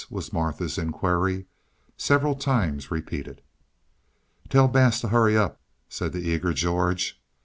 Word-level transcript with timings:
was 0.09 0.33
Martha's 0.33 0.79
inquiry, 0.79 1.45
several 1.95 2.33
times 2.33 2.89
repeated. 2.89 3.39
"Tell 4.49 4.67
Bass 4.67 4.99
to 5.01 5.09
hurry 5.09 5.37
up," 5.37 5.61
said 5.89 6.11
the 6.11 6.27
eager 6.27 6.53
George. 6.53 7.21